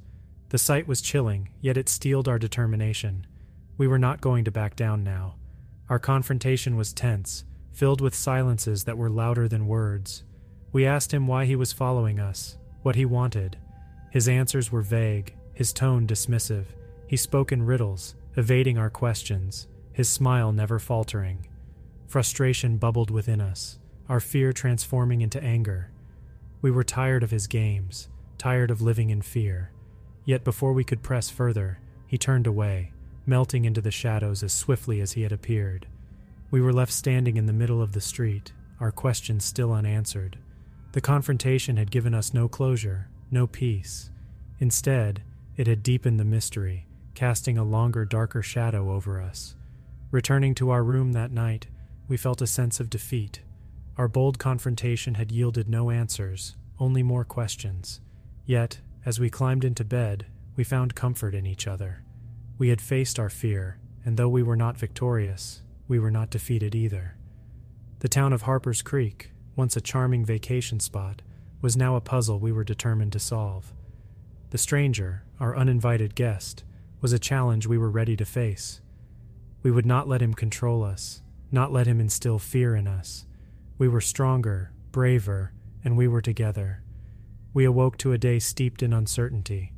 [0.48, 3.26] The sight was chilling, yet it steeled our determination.
[3.76, 5.34] We were not going to back down now.
[5.88, 10.22] Our confrontation was tense, filled with silences that were louder than words.
[10.72, 13.58] We asked him why he was following us, what he wanted.
[14.10, 16.66] His answers were vague, his tone dismissive.
[17.06, 21.46] He spoke in riddles, evading our questions, his smile never faltering.
[22.06, 25.90] Frustration bubbled within us, our fear transforming into anger.
[26.60, 29.70] We were tired of his games, tired of living in fear.
[30.24, 32.92] Yet before we could press further, he turned away,
[33.26, 35.86] melting into the shadows as swiftly as he had appeared.
[36.50, 40.38] We were left standing in the middle of the street, our questions still unanswered.
[40.92, 44.10] The confrontation had given us no closure, no peace.
[44.60, 45.22] Instead,
[45.56, 49.54] it had deepened the mystery, casting a longer, darker shadow over us.
[50.10, 51.66] Returning to our room that night,
[52.08, 53.40] we felt a sense of defeat.
[53.96, 58.00] Our bold confrontation had yielded no answers, only more questions.
[58.44, 62.04] Yet, as we climbed into bed, we found comfort in each other.
[62.58, 66.74] We had faced our fear, and though we were not victorious, we were not defeated
[66.74, 67.16] either.
[68.00, 71.22] The town of Harper's Creek, once a charming vacation spot,
[71.60, 73.72] was now a puzzle we were determined to solve.
[74.54, 76.62] The stranger, our uninvited guest,
[77.00, 78.80] was a challenge we were ready to face.
[79.64, 83.26] We would not let him control us, not let him instill fear in us.
[83.78, 86.84] We were stronger, braver, and we were together.
[87.52, 89.72] We awoke to a day steeped in uncertainty.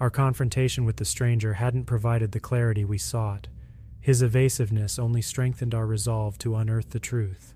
[0.00, 3.48] Our confrontation with the stranger hadn't provided the clarity we sought.
[4.00, 7.52] His evasiveness only strengthened our resolve to unearth the truth.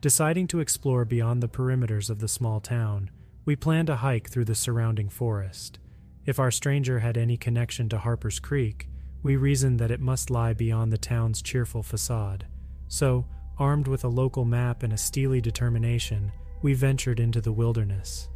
[0.00, 3.10] Deciding to explore beyond the perimeters of the small town,
[3.44, 5.80] we planned a hike through the surrounding forest.
[6.26, 8.88] If our stranger had any connection to Harper's Creek,
[9.22, 12.46] we reasoned that it must lie beyond the town's cheerful facade.
[12.88, 13.26] So,
[13.58, 16.32] armed with a local map and a steely determination,
[16.62, 18.28] we ventured into the wilderness.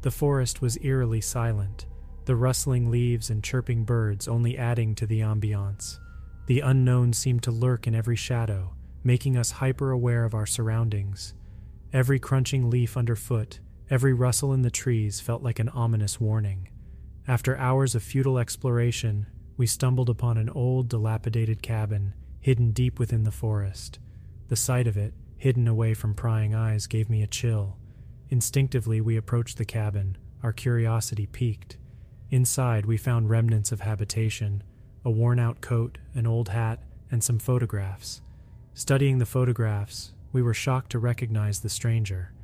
[0.00, 1.86] The forest was eerily silent,
[2.24, 5.98] the rustling leaves and chirping birds only adding to the ambiance.
[6.46, 11.34] The unknown seemed to lurk in every shadow, making us hyper aware of our surroundings.
[11.92, 16.68] Every crunching leaf underfoot, every rustle in the trees felt like an ominous warning.
[17.26, 23.24] After hours of futile exploration, we stumbled upon an old, dilapidated cabin hidden deep within
[23.24, 23.98] the forest.
[24.48, 27.78] The sight of it, hidden away from prying eyes, gave me a chill.
[28.28, 31.78] Instinctively, we approached the cabin, our curiosity piqued.
[32.30, 34.62] Inside, we found remnants of habitation
[35.06, 38.20] a worn out coat, an old hat, and some photographs.
[38.74, 42.34] Studying the photographs, we were shocked to recognize the stranger.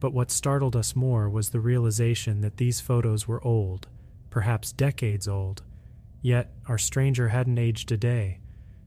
[0.00, 3.88] But what startled us more was the realization that these photos were old,
[4.36, 5.62] perhaps decades old.
[6.20, 8.40] Yet our stranger hadn't aged a day.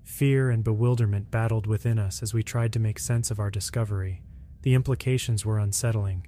[0.04, 4.22] Fear and bewilderment battled within us as we tried to make sense of our discovery.
[4.62, 6.28] The implications were unsettling.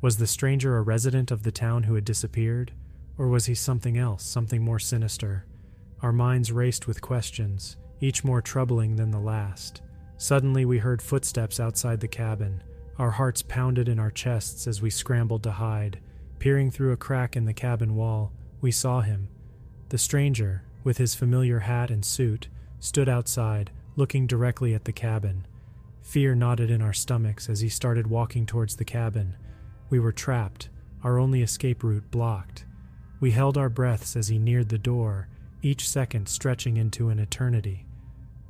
[0.00, 2.70] Was the stranger a resident of the town who had disappeared?
[3.18, 5.46] Or was he something else, something more sinister?
[6.00, 9.82] Our minds raced with questions, each more troubling than the last.
[10.16, 12.62] Suddenly, we heard footsteps outside the cabin.
[12.98, 15.98] Our hearts pounded in our chests as we scrambled to hide.
[16.38, 19.28] Peering through a crack in the cabin wall, we saw him.
[19.88, 25.46] The stranger, with his familiar hat and suit, stood outside, looking directly at the cabin.
[26.02, 29.36] Fear knotted in our stomachs as he started walking towards the cabin.
[29.90, 30.68] We were trapped,
[31.02, 32.64] our only escape route blocked.
[33.20, 35.28] We held our breaths as he neared the door,
[35.62, 37.86] each second stretching into an eternity.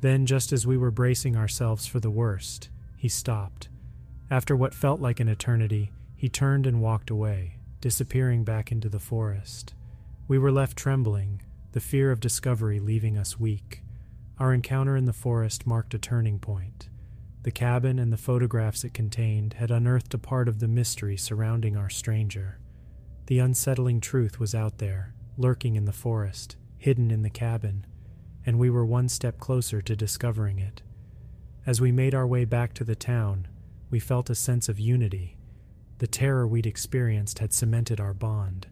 [0.01, 3.69] Then, just as we were bracing ourselves for the worst, he stopped.
[4.31, 9.01] After what felt like an eternity, he turned and walked away, disappearing back into the
[9.01, 9.75] forest.
[10.31, 13.83] We were left trembling, the fear of discovery leaving us weak.
[14.39, 16.89] Our encounter in the forest marked a turning point.
[17.43, 21.77] The cabin and the photographs it contained had unearthed a part of the mystery surrounding
[21.77, 22.61] our stranger.
[23.27, 27.85] The unsettling truth was out there, lurking in the forest, hidden in the cabin,
[28.47, 30.81] and we were one step closer to discovering it.
[31.67, 33.49] As we made our way back to the town,
[33.91, 35.39] we felt a sense of unity.
[35.99, 38.69] The terror we'd experienced had cemented our bond.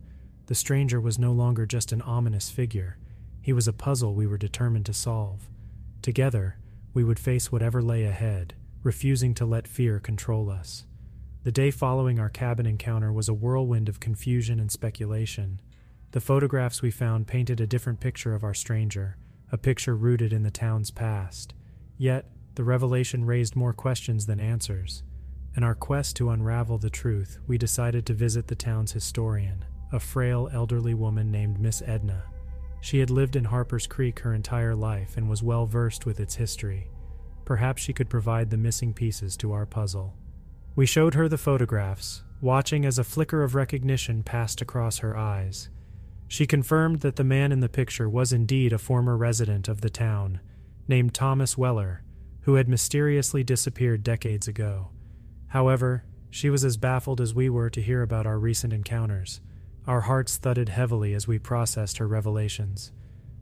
[0.48, 2.96] The stranger was no longer just an ominous figure,
[3.42, 5.49] he was a puzzle we were determined to solve.
[6.01, 6.57] Together,
[6.94, 10.86] we would face whatever lay ahead, refusing to let fear control us.
[11.44, 15.61] The day following our cabin encounter was a whirlwind of confusion and speculation.
[16.12, 19.18] The photographs we found painted a different picture of our stranger,
[19.53, 21.53] a picture rooted in the town's past.
[21.99, 22.24] Yet,
[22.55, 25.03] the revelation raised more questions than answers.
[25.55, 30.01] In our quest to unravel the truth, we decided to visit the town's historian, a
[30.01, 32.22] frail elderly woman named Miss Edna.
[32.80, 36.36] She had lived in Harper's Creek her entire life and was well versed with its
[36.36, 36.91] history.
[37.45, 40.14] Perhaps she could provide the missing pieces to our puzzle.
[40.76, 45.70] We showed her the photographs, watching as a flicker of recognition passed across her eyes.
[46.28, 49.91] She confirmed that the man in the picture was indeed a former resident of the
[49.91, 50.41] town,
[50.86, 52.03] named Thomas Weller,
[52.43, 54.91] who had mysteriously disappeared decades ago.
[55.49, 59.41] However, She was as baffled as we were to hear about our recent encounters.
[59.89, 62.93] Our hearts thudded heavily as we processed her revelations.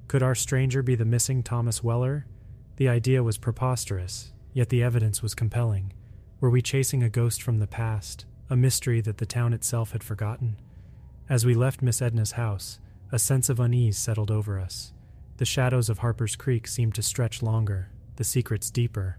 [0.07, 2.29] Could our stranger be the missing Thomas Weller?
[2.77, 5.93] The idea was preposterous, yet the evidence was compelling.
[6.39, 10.05] Were we chasing a ghost from the past, a mystery that the town itself had
[10.05, 10.57] forgotten?
[11.29, 12.79] As we left Miss Edna's house,
[13.11, 14.93] a sense of unease settled over us.
[15.39, 19.19] The shadows of Harper's Creek seemed to stretch longer, the secrets deeper.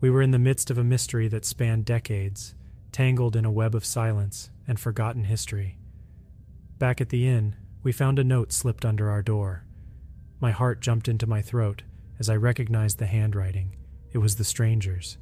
[0.00, 2.54] We were in the midst of a mystery that spanned decades,
[2.92, 5.76] tangled in a web of silence and forgotten history.
[6.78, 9.64] Back at the inn, we found a note slipped under our door.
[10.40, 11.82] My heart jumped into my throat
[12.18, 13.76] as I recognized the handwriting.
[14.12, 15.18] It was the stranger's.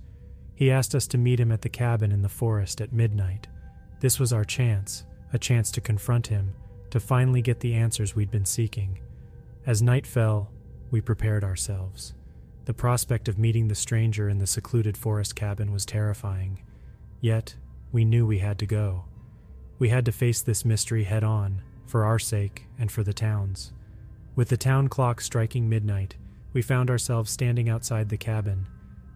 [0.55, 3.49] He asked us to meet him at the cabin in the forest at midnight.
[4.01, 6.55] This was our chance, a chance to confront him,
[6.91, 9.01] to finally get the answers we'd been seeking.
[9.67, 10.53] As night fell,
[10.91, 12.15] we prepared ourselves.
[12.65, 16.63] The prospect of meeting the stranger in the secluded forest cabin was terrifying.
[17.21, 17.57] Yet,
[17.93, 19.05] we knew we had to go.
[19.79, 23.73] We had to face this mystery head on, for our sake and for the town's.
[24.37, 26.17] With the town clock striking midnight,
[26.53, 28.67] we found ourselves standing outside the cabin.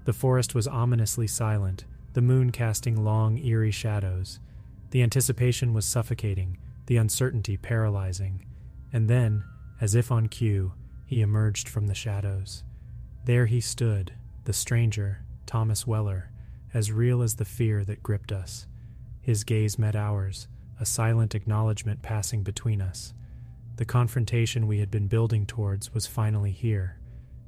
[0.05, 4.41] The forest was ominously silent, the moon casting long, eerie shadows.
[4.91, 8.45] The anticipation was suffocating, the uncertainty paralyzing.
[8.93, 9.45] And then,
[9.81, 10.73] as if on cue,
[11.05, 12.65] he emerged from the shadows.
[13.25, 14.13] There he stood,
[14.45, 16.31] the stranger, Thomas Weller,
[16.75, 18.67] as real as the fear that gripped us.
[19.29, 20.49] His gaze met ours,
[20.81, 23.13] a silent acknowledgement passing between us.
[23.77, 26.99] The confrontation we had been building towards was finally here.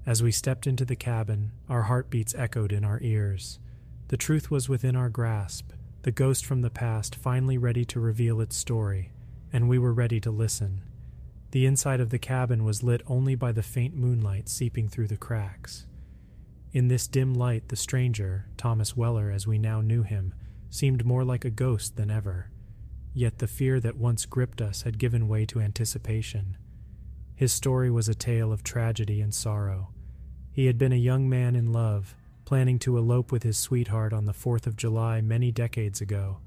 [0.04, 3.60] As we stepped into the cabin, our heartbeats echoed in our ears.
[4.08, 5.72] The truth was within our grasp,
[6.02, 9.14] the ghost from the past finally ready to reveal its story,
[9.50, 10.82] and we were ready to listen.
[11.52, 15.16] The inside of the cabin was lit only by the faint moonlight seeping through the
[15.16, 15.86] cracks.
[16.74, 20.34] In this dim light, the stranger, Thomas Weller as we now knew him,
[20.70, 22.50] seemed more like a ghost than ever.
[23.12, 26.56] Yet the fear that once gripped us had given way to anticipation.
[27.34, 29.92] His story was a tale of tragedy and sorrow.
[30.52, 32.14] He had been a young man in love,
[32.44, 36.38] planning to elope with his sweetheart on the 4th of July many decades ago,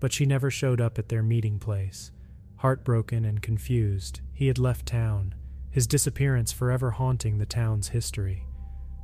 [0.00, 2.10] but she never showed up at their meeting place.
[2.56, 5.34] Heartbroken and confused, he had left town,
[5.70, 8.46] his disappearance forever haunting the town's history.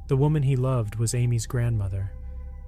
[0.08, 2.12] The woman he loved was Amy's grandmother.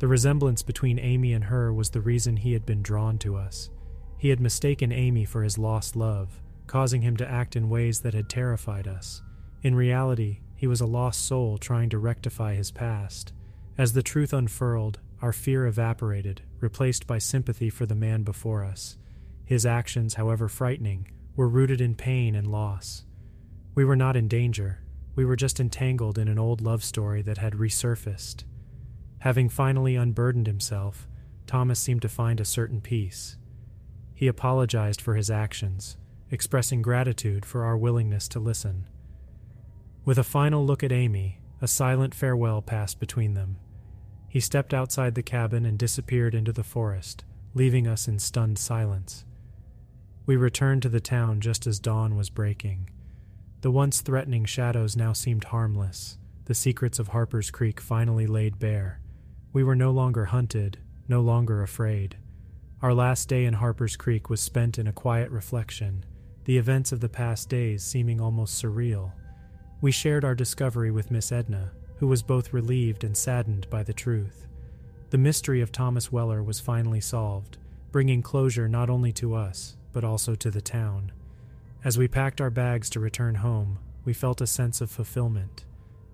[0.03, 3.71] The resemblance between Amy and her was the reason he had been drawn to us.
[4.19, 8.13] He had mistaken Amy for his lost love, causing him to act in ways that
[8.13, 9.23] had terrified us.
[9.63, 13.33] In reality, he was a lost soul trying to rectify his past.
[13.79, 18.99] As the truth unfurled, our fear evaporated, replaced by sympathy for the man before us.
[19.45, 23.05] His actions, however frightening, were rooted in pain and loss.
[23.77, 24.81] We were not in danger,
[25.15, 28.43] we were just entangled in an old love story that had resurfaced.
[29.23, 31.07] Having finally unburdened himself,
[31.47, 33.37] Thomas seemed to find a certain peace.
[34.17, 35.97] He apologized for his actions,
[36.33, 38.89] expressing gratitude for our willingness to listen.
[40.05, 43.59] With a final look at Amy, a silent farewell passed between them.
[44.29, 49.25] He stepped outside the cabin and disappeared into the forest, leaving us in stunned silence.
[50.27, 52.91] We returned to the town just as dawn was breaking.
[53.61, 58.99] The once threatening shadows now seemed harmless, the secrets of Harper's Creek finally laid bare.
[59.53, 60.79] We were no longer hunted,
[61.09, 62.17] no longer afraid.
[62.81, 66.05] Our last day in Harper's Creek was spent in a quiet reflection,
[66.45, 69.13] the events of the past days seeming almost surreal.
[69.83, 73.93] We shared our discovery with Miss Edna, who was both relieved and saddened by the
[73.93, 74.47] truth.
[75.11, 77.59] The mystery of Thomas Weller was finally solved,
[77.91, 81.13] bringing closure not only to us, but also to the town.
[81.85, 85.67] As we packed our bags to return home, we felt a sense of fulfillment.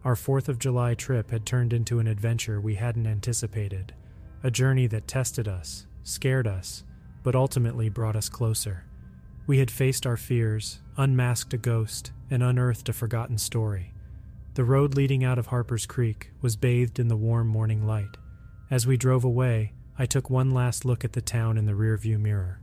[0.04, 3.94] Our 4th of July trip had turned into an adventure we hadn't anticipated,
[4.42, 6.84] a journey that tested us, scared us,
[7.24, 8.84] but ultimately brought us closer.
[9.46, 13.92] We had faced our fears, unmasked a ghost, and unearthed a forgotten story.
[14.54, 18.16] The road leading out of Harper's Creek was bathed in the warm morning light.
[18.70, 22.20] As we drove away, I took one last look at the town in the rearview
[22.20, 22.60] mirror.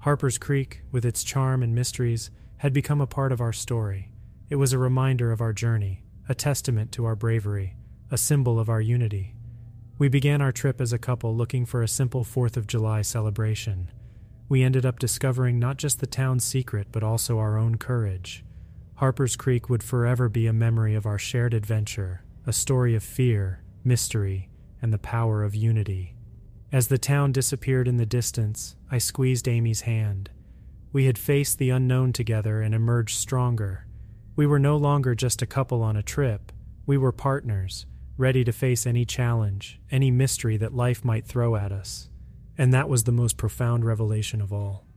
[0.00, 4.10] Harper's Creek, with its charm and mysteries, had become a part of our story.
[4.48, 7.74] It was a reminder of our journey, a testament to our bravery,
[8.10, 9.34] a symbol of our unity.
[9.98, 13.90] We began our trip as a couple looking for a simple 4th of July celebration.
[14.46, 18.44] We ended up discovering not just the town's secret, but also our own courage.
[18.96, 23.62] Harper's Creek would forever be a memory of our shared adventure, a story of fear,
[23.82, 24.50] mystery,
[24.82, 26.14] and the power of unity.
[26.70, 30.28] As the town disappeared in the distance, I squeezed Amy's hand.
[30.92, 33.86] We had faced the unknown together and emerged stronger.
[34.38, 36.52] We were no longer just a couple on a trip,
[36.86, 37.86] we were partners
[38.16, 42.08] ready to face any challenge, any mystery that life might throw at us.
[42.56, 44.87] And that was the most profound revelation of all.